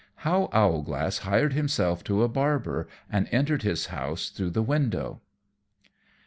_How 0.23 0.49
Owlglass 0.51 1.19
hired 1.19 1.53
himself 1.53 2.03
to 2.05 2.23
a 2.23 2.27
Barber, 2.27 2.87
and 3.11 3.29
entered 3.31 3.61
his 3.61 3.85
House 3.93 4.29
through 4.29 4.49
the 4.49 4.63
Window. 4.63 5.21